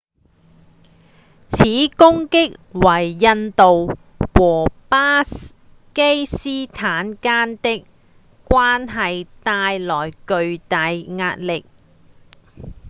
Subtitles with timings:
[1.47, 1.63] 此
[1.95, 3.95] 攻擊為印度
[4.33, 7.85] 和巴基斯坦間的
[8.49, 11.67] 關係帶來巨大壓力